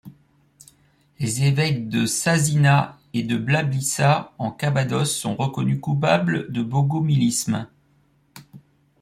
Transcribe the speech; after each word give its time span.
Les 1.19 1.43
évêques 1.43 1.87
de 1.87 2.07
Sasina 2.07 2.97
et 3.13 3.21
de 3.21 3.37
Blabissa 3.37 4.33
en 4.39 4.49
Cappadoce 4.49 5.15
sont 5.15 5.35
reconnus 5.35 5.79
coupable 5.79 6.51
de 6.51 6.63
bogomilisme. 6.63 7.67